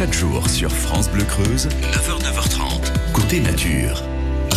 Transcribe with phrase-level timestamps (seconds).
[0.00, 4.02] Chaque jour sur France Bleu Creuse, 9h, 9h30, côté nature.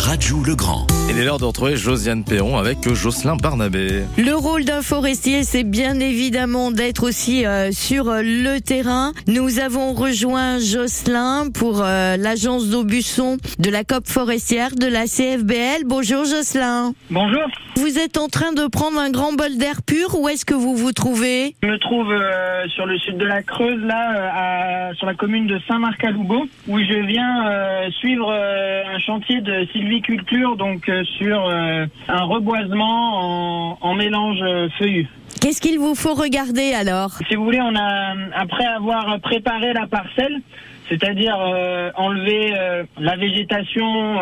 [0.06, 0.86] Rajou Legrand.
[1.08, 4.02] Il est l'heure de retrouver Josiane Perron avec Jocelyn Barnabé.
[4.18, 9.12] Le rôle d'un forestier, c'est bien évidemment d'être aussi euh, sur le terrain.
[9.28, 15.84] Nous avons rejoint Jocelyn pour euh, l'agence d'Aubusson de la COP forestière de la CFBL.
[15.86, 16.92] Bonjour Jocelyn.
[17.10, 17.42] Bonjour.
[17.76, 20.18] Vous êtes en train de prendre un grand bol d'air pur.
[20.18, 21.54] Où est-ce que vous vous trouvez?
[21.62, 25.14] Je me trouve euh, sur le sud de la Creuse, là, euh, à- sur la
[25.14, 29.66] commune de Saint-Marc-à-Loubaud, où je viens euh, suivre euh, un chantier de
[30.56, 35.06] donc euh, sur euh, un reboisement en, en mélange euh, feuillu.
[35.40, 37.10] Qu'est-ce qu'il vous faut regarder alors?
[37.28, 40.40] Si vous voulez, on a, après avoir préparé la parcelle,
[40.88, 41.36] c'est-à-dire
[41.96, 42.54] enlever
[42.98, 44.18] la végétation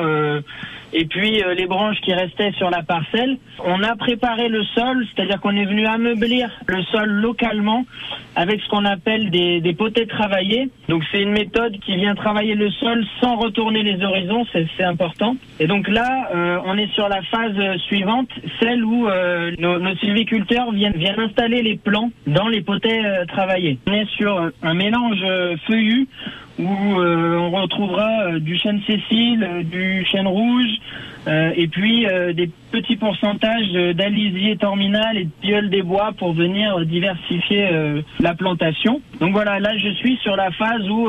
[0.93, 5.07] et puis euh, les branches qui restaient sur la parcelle, on a préparé le sol,
[5.15, 7.85] c'est-à-dire qu'on est venu ameublir le sol localement
[8.37, 10.71] avec ce qu'on appelle des, des potets travaillés.
[10.89, 15.37] Donc c'est une méthode qui vient travailler le sol sans retourner les horizons, c'est important.
[15.61, 18.29] Et donc là, euh, on est sur la phase suivante,
[18.61, 23.25] celle où euh, nos, nos sylviculteurs viennent, viennent installer les plants dans les potets euh,
[23.27, 23.79] travaillés.
[23.87, 26.09] On est sur un mélange euh, feuillu
[26.63, 30.71] où euh, on retrouvera euh, du chêne Cécile, euh, du chêne rouge,
[31.55, 32.05] et puis
[32.35, 39.01] des petits pourcentages d'alisier terminal et de tilleul des bois pour venir diversifier la plantation.
[39.21, 41.09] Donc voilà, là je suis sur la phase où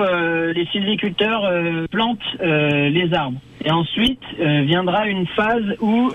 [0.53, 1.51] les sylviculteurs
[1.89, 3.39] plantent les arbres.
[3.65, 6.11] Et ensuite viendra une phase où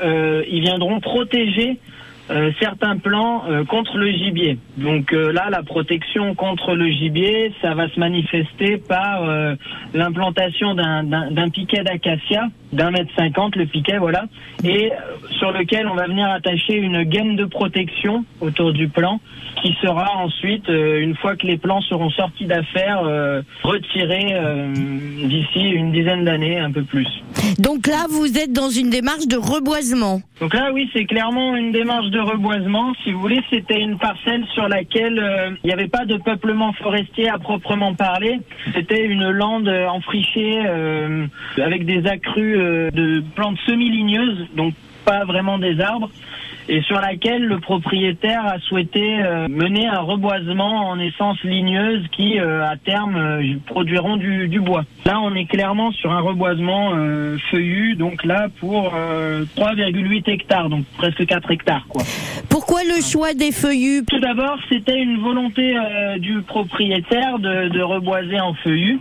[0.49, 1.81] ils viendront protéger
[2.31, 4.59] euh, certains plants euh, contre le gibier.
[4.77, 9.25] Donc euh, là, la protection contre le gibier, ça va se manifester par
[9.95, 14.25] l'implantation d'un piquet d'acacia d'un mètre cinquante, le piquet, voilà,
[14.65, 14.91] et
[15.39, 19.21] sur lequel on va venir attacher une gaine de protection autour du plant,
[19.63, 24.73] qui sera ensuite, euh, une fois que les plants seront sortis d'affaires, euh, retirés euh,
[24.75, 27.09] d'ici une dizaine d'années, un peu plus.
[27.59, 30.21] Donc là, vous êtes dans une démarche de reboisement.
[30.41, 32.93] Donc là, oui, c'est clairement une démarche de reboisement.
[33.03, 36.73] Si vous voulez, c'était une parcelle sur laquelle euh, il n'y avait pas de peuplement
[36.75, 38.39] forestier à proprement parler.
[38.75, 40.61] C'était une lande enfrichée
[41.57, 44.75] avec des accrus euh, de plantes semi-ligneuses, donc
[45.05, 46.11] pas vraiment des arbres
[46.69, 52.39] et sur laquelle le propriétaire a souhaité euh, mener un reboisement en essence ligneuse qui,
[52.39, 54.85] euh, à terme, euh, produiront du, du bois.
[55.07, 60.69] Là, on est clairement sur un reboisement euh, feuillu, donc là, pour euh, 3,8 hectares,
[60.69, 62.03] donc presque 4 hectares, quoi.
[62.51, 64.05] Pourquoi le choix des feuillus?
[64.07, 69.01] Tout d'abord, c'était une volonté euh, du propriétaire de, de reboiser en feuillus.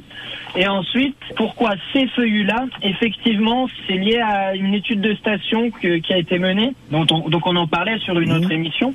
[0.60, 6.14] Et ensuite, pourquoi ces feuillus-là Effectivement, c'est lié à une étude de station que- qui
[6.14, 8.92] a été menée, dont on, donc on en parlait sur une autre émission.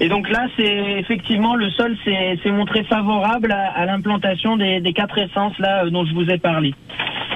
[0.00, 4.92] Et donc là, c'est effectivement le sol s'est montré favorable à, à l'implantation des, des
[4.92, 6.74] quatre essences là euh, dont je vous ai parlé.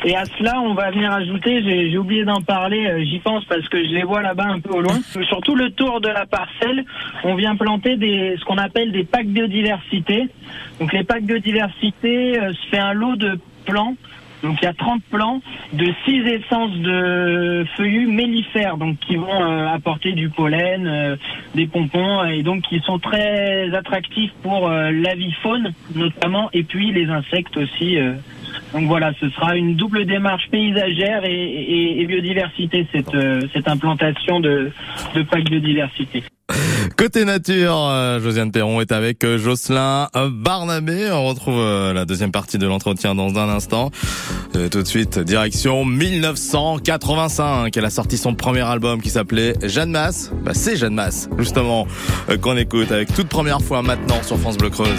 [0.05, 3.67] Et à cela, on va venir ajouter, j'ai oublié d'en parler, euh, j'y pense parce
[3.69, 4.99] que je les vois là-bas un peu au loin.
[5.29, 6.85] Sur tout le tour de la parcelle,
[7.25, 10.29] on vient planter des, ce qu'on appelle des packs biodiversité.
[10.81, 13.95] Donc les packs biodiversité, euh, se fait un lot de plants.
[14.43, 15.41] Donc il y a 30 plants
[15.73, 21.17] de 6 essences de feuillus mellifères, donc qui vont euh, apporter du pollen, euh,
[21.55, 27.07] des pompons, et donc qui sont très attractifs pour euh, l'avifaune notamment, et puis les
[27.07, 27.99] insectes aussi.
[27.99, 28.15] euh.
[28.73, 34.41] Donc voilà, ce sera une double démarche paysagère et, et- biodiversité, cette, euh, cette implantation
[34.41, 34.73] de,
[35.15, 36.25] de packs biodiversité.
[36.97, 41.11] Côté nature, euh, Josiane Perron est avec euh, Jocelyn euh, Barnabé.
[41.11, 41.63] On retrouve
[41.95, 43.91] la deuxième partie de l'entretien dans un instant.
[44.53, 47.77] Tout de suite, direction 1985.
[47.77, 50.31] Elle a sorti son premier album qui s'appelait Jeanne Masse.
[50.45, 51.87] Bah, c'est Jeanne Masse, justement,
[52.41, 54.99] qu'on écoute avec toute première fois maintenant sur France Bleu Creuse.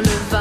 [0.00, 0.37] le.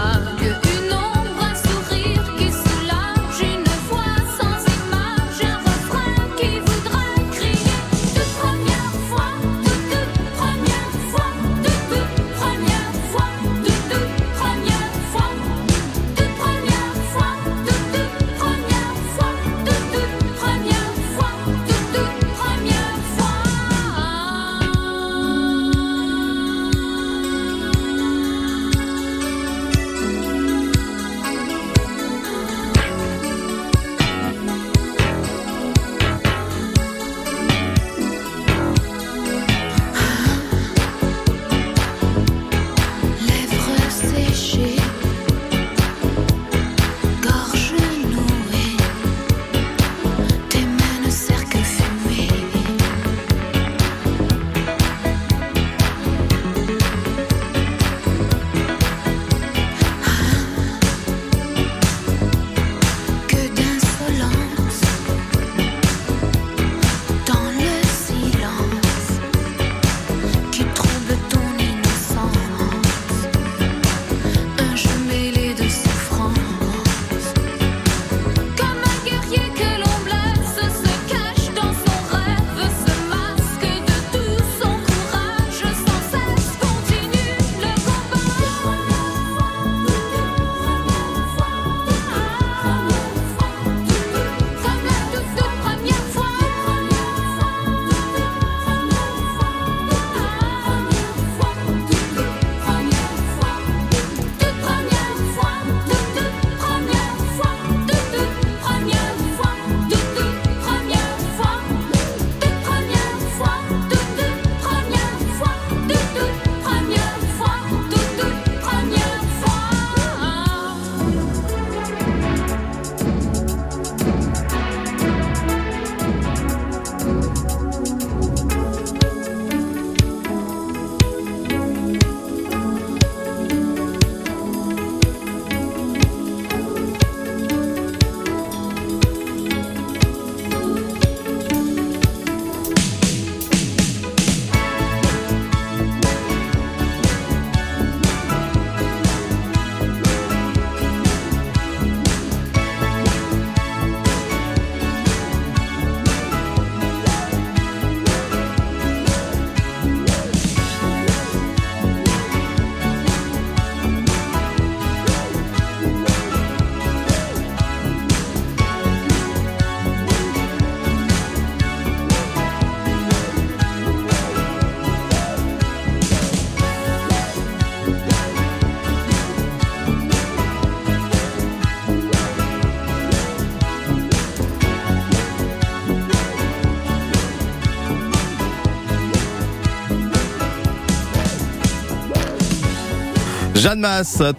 [193.68, 193.86] Jeanne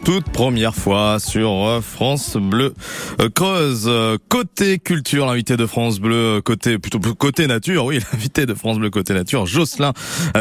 [0.07, 2.73] toute première fois sur euh, France Bleu
[3.21, 3.85] euh, Creuse.
[3.87, 8.79] Euh, Côté culture, l'invité de France Bleu, côté plutôt côté nature, oui, l'invité de France
[8.79, 9.93] Bleu côté nature, Jocelyn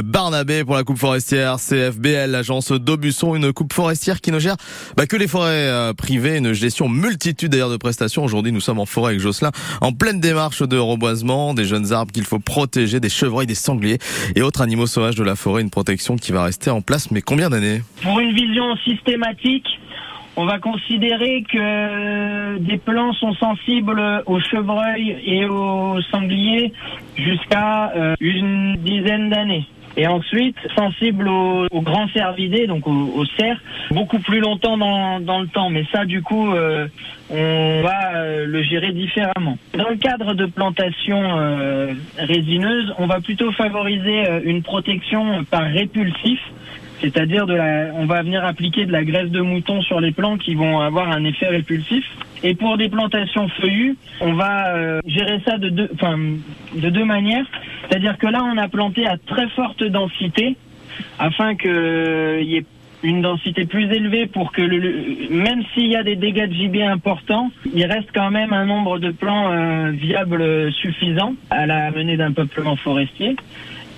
[0.05, 4.55] Barnabé pour la coupe forestière CFBL, l'agence d'Aubusson, une coupe forestière qui ne gère
[4.95, 8.23] bah, que les forêts privées, une gestion multitude d'ailleurs de prestations.
[8.23, 9.51] Aujourd'hui, nous sommes en forêt avec Jocelyn,
[9.81, 13.99] en pleine démarche de reboisement, des jeunes arbres qu'il faut protéger, des chevreuils, des sangliers
[14.35, 17.11] et autres animaux sauvages de la forêt, une protection qui va rester en place.
[17.11, 17.81] Mais combien d'années?
[18.01, 18.33] Pour une
[18.83, 19.67] systématique,
[20.39, 26.71] on va considérer que des plants sont sensibles aux chevreuils et aux sangliers
[27.15, 29.65] jusqu'à euh, une dizaine d'années.
[29.99, 33.59] Et ensuite, sensibles aux, grands cervidés, donc aux, cerfs,
[33.89, 35.71] beaucoup plus longtemps dans, le temps.
[35.71, 36.87] Mais ça, du coup, euh,
[37.31, 39.57] on va euh, le gérer différemment.
[39.75, 46.39] Dans le cadre de plantations résineuses, on va plutôt favoriser une protection par répulsif
[47.01, 47.57] c'est-à-dire de
[47.93, 51.09] on va venir appliquer de la graisse de mouton sur les plants qui vont avoir
[51.11, 52.05] un effet répulsif.
[52.43, 57.45] Et pour des plantations feuillues, on va euh, gérer ça de deux, manières.
[57.87, 60.55] C'est-à-dire que là, on a planté à très forte densité
[61.19, 62.65] afin qu'il euh, y ait
[63.03, 66.83] une densité plus élevée pour que le, même s'il y a des dégâts de gibier
[66.83, 72.17] importants, il reste quand même un nombre de plants euh, viables suffisant à la menée
[72.17, 73.35] d'un peuplement forestier.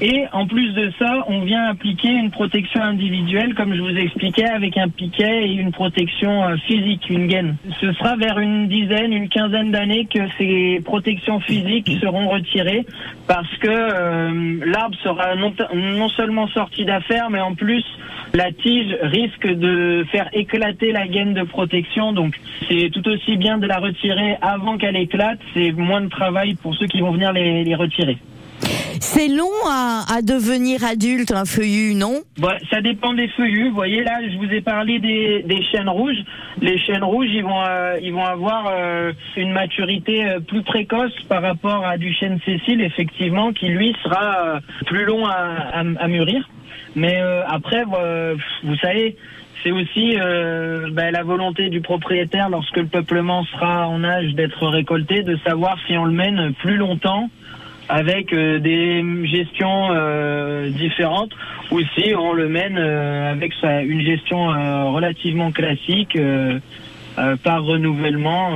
[0.01, 4.47] Et en plus de ça, on vient appliquer une protection individuelle, comme je vous expliquais,
[4.47, 7.57] avec un piquet et une protection euh, physique, une gaine.
[7.81, 12.85] Ce sera vers une dizaine, une quinzaine d'années que ces protections physiques seront retirées
[13.27, 17.83] parce que euh, l'arbre sera non, non seulement sorti d'affaire, mais en plus
[18.33, 22.13] la tige risque de faire éclater la gaine de protection.
[22.13, 22.39] Donc
[22.69, 25.39] c'est tout aussi bien de la retirer avant qu'elle éclate.
[25.53, 28.17] C'est moins de travail pour ceux qui vont venir les, les retirer.
[29.01, 33.69] C'est long à, devenir adulte, un feuillu, non bah, Ça dépend des feuillus.
[33.69, 36.17] Vous voyez, là, je vous ai parlé des, des chênes rouges.
[36.61, 41.13] Les chênes rouges, ils vont, euh, ils vont avoir euh, une maturité euh, plus précoce
[41.27, 46.49] par rapport à du chêne Cécile, effectivement, qui, lui, sera plus long à, à, mûrir.
[46.95, 49.15] Mais après, vous savez,
[49.63, 50.15] c'est aussi
[50.91, 55.77] bah, la volonté du propriétaire, lorsque le peuplement sera en âge d'être récolté, de savoir
[55.87, 57.29] si on le mène plus longtemps
[57.89, 61.31] avec euh, des gestions euh, différentes
[61.71, 64.47] ou si on le mène euh, avec une gestion
[64.93, 66.17] relativement classique
[67.43, 68.51] par renouvellement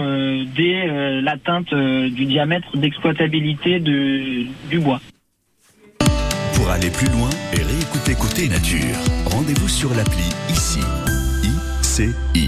[0.55, 4.99] dès l'atteinte du diamètre d'exploitabilité du bois.
[6.55, 10.79] Pour aller plus loin et réécouter Côté Nature, rendez-vous sur l'appli ICI.
[11.81, 12.42] ICI.